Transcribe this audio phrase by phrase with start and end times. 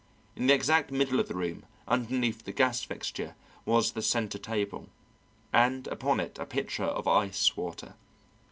[0.35, 4.89] In the exact middle of the room underneath the gas fixture was the centre table,
[5.53, 7.93] and upon it a pitcher of ice water.